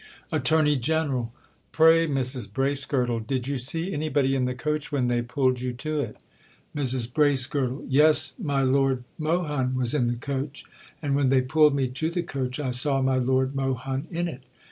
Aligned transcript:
"'"ATTORNEY 0.31 0.77
GENERAL: 0.77 1.31
'Pray, 1.71 2.07
Mrs 2.07 2.51
Bracegirdle, 2.51 3.19
did 3.19 3.47
you 3.47 3.59
see 3.59 3.93
anybody 3.93 4.33
in 4.35 4.45
the 4.45 4.55
coach 4.55 4.91
when 4.91 5.09
they 5.09 5.21
pulled 5.21 5.61
you 5.61 5.73
to 5.73 5.99
it?' 5.99 6.17
"MRS 6.75 7.13
BRACEGIRDLE: 7.13 7.85
'Yes, 7.87 8.33
my 8.39 8.63
Lord 8.63 9.03
Mohun 9.19 9.75
was 9.75 9.93
in 9.93 10.07
the 10.07 10.15
coach; 10.15 10.65
and 11.03 11.15
when 11.15 11.29
they 11.29 11.41
pulled 11.43 11.75
me 11.75 11.87
to 11.87 12.09
the 12.09 12.23
coach 12.23 12.59
I 12.59 12.71
saw 12.71 12.99
my 13.03 13.17
Lord 13.19 13.53
Mohun 13.55 14.07
in 14.09 14.27
it. 14.27 14.41